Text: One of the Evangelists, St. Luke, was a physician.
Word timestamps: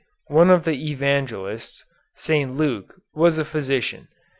One 0.33 0.49
of 0.49 0.63
the 0.65 0.89
Evangelists, 0.89 1.85
St. 2.15 2.55
Luke, 2.57 2.95
was 3.13 3.37
a 3.37 3.45
physician. 3.45 4.07